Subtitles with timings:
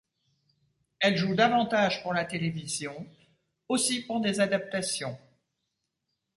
[0.99, 3.05] Elle joue davantage pour la télévision,
[3.67, 5.15] aussi pour des adaptations.